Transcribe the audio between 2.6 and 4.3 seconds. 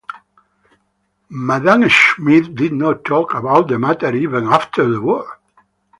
not talk about the matter